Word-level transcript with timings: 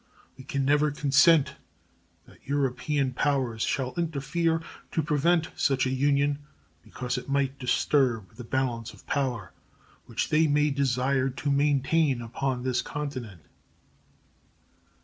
We 0.35 0.43
can 0.43 0.65
never 0.65 0.89
consent 0.89 1.57
that 2.25 2.39
European 2.47 3.13
powers 3.13 3.61
shall 3.61 3.93
interfere 3.93 4.59
to 4.93 5.03
prevent 5.03 5.51
such 5.55 5.85
a 5.85 5.91
union 5.91 6.39
because 6.81 7.19
it 7.19 7.29
might 7.29 7.59
disturb 7.59 8.33
the 8.33 8.43
"balance 8.43 8.93
of 8.93 9.05
power" 9.05 9.53
which 10.07 10.29
they 10.29 10.47
may 10.47 10.71
desire 10.71 11.29
to 11.29 11.51
maintain 11.51 12.19
upon 12.19 12.63
this 12.63 12.81
continent. 12.81 13.41